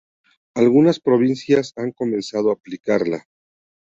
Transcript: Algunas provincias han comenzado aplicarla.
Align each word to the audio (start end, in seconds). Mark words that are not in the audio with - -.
Algunas 0.55 0.99
provincias 0.99 1.73
han 1.77 1.91
comenzado 1.91 2.49
aplicarla. 2.49 3.27